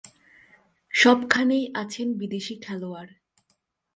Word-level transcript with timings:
সবখানেই 0.93 1.65
আছেন 1.75 2.07
বিদেশি 2.13 2.55
খেলোয়াড়। 2.61 3.11